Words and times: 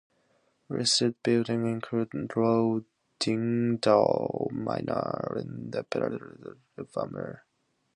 Listed 0.67 1.21
buildings 1.21 1.63
include 1.67 2.11
Low 2.35 2.83
Dinsdale 3.19 4.49
Manor 4.51 5.33
and 5.39 5.71
Dinsdale 5.71 5.91
Park 6.17 6.57
a 6.75 6.85
former 6.85 7.21
Spa 7.27 7.29
hotel. 7.35 7.41